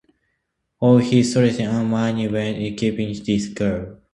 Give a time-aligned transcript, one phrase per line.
[0.79, 3.99] All his strength and money went in keeping this girl.